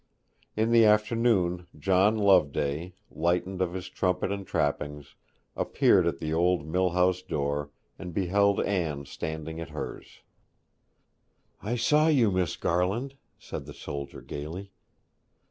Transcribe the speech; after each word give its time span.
In 0.57 0.71
the 0.71 0.83
afternoon 0.83 1.67
John 1.77 2.17
Loveday, 2.17 2.95
lightened 3.11 3.61
of 3.61 3.75
his 3.75 3.87
trumpet 3.87 4.31
and 4.31 4.47
trappings, 4.47 5.13
appeared 5.55 6.07
at 6.07 6.17
the 6.17 6.33
old 6.33 6.65
mill 6.65 6.89
house 6.89 7.21
door, 7.21 7.69
and 7.99 8.11
beheld 8.11 8.59
Anne 8.61 9.05
standing 9.05 9.61
at 9.61 9.69
hers. 9.69 10.21
'I 11.61 11.75
saw 11.75 12.07
you, 12.07 12.31
Miss 12.31 12.57
Garland,' 12.57 13.13
said 13.37 13.67
the 13.67 13.75
soldier 13.75 14.21
gaily. 14.23 14.71